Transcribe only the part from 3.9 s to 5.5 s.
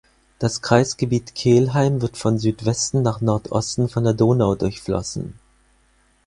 der Donau durchflossen.